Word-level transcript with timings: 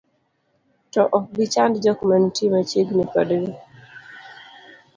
to 0.91 1.01
ok 1.17 1.25
gichand 1.35 1.73
jok 1.83 1.99
manitie 2.07 2.49
machiegni 2.53 3.03
kodgi 3.13 3.39